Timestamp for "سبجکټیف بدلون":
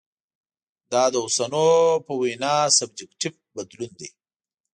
2.77-3.91